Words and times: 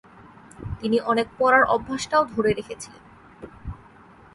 তিনি 0.81 0.97
অনেক 1.01 1.27
পড়ার 1.39 1.63
অভ্যাসটাও 1.65 2.23
ধরে 2.25 2.51
রেখেছিলেন। 2.53 3.03